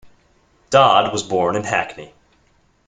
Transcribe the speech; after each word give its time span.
Dodd 0.71 1.11
was 1.13 1.21
born 1.21 1.55
in 1.55 1.63
Hackney. 1.63 2.11